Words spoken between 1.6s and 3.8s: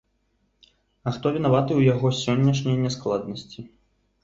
ў яго сённяшняй няскладнасці?